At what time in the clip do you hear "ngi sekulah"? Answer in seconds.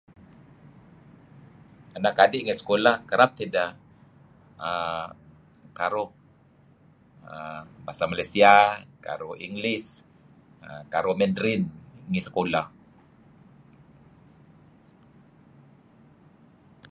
2.45-2.95, 12.11-12.65